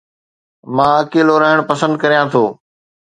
[0.75, 2.43] مان اڪيلو رهڻ پسند ڪريان ٿو